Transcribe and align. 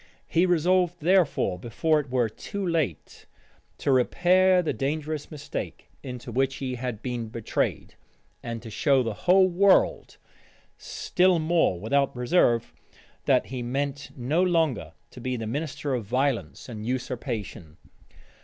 He 0.25 0.47
resolved, 0.47 0.95
therefore, 0.99 1.59
before 1.59 1.99
it 1.99 2.09
were 2.09 2.27
too 2.27 2.65
late, 2.67 3.27
to 3.77 3.91
repair 3.91 4.63
the 4.63 4.73
dangerous 4.73 5.29
mistake 5.29 5.91
into 6.01 6.31
which 6.31 6.55
he 6.55 6.73
had 6.73 7.03
been 7.03 7.27
betrayed, 7.29 7.93
and 8.41 8.63
to 8.63 8.71
show 8.71 9.03
the 9.03 9.13
whole 9.13 9.47
world, 9.47 10.17
still 10.75 11.37
more 11.37 11.79
without 11.79 12.15
reserve, 12.15 12.73
that 13.25 13.45
he 13.45 13.61
meant 13.61 14.09
no 14.17 14.41
longer 14.41 14.93
to 15.11 15.21
be 15.21 15.35
the 15.37 15.45
minister 15.45 15.93
of 15.93 16.03
violence 16.05 16.67
and 16.67 16.87
usurpation. 16.87 17.77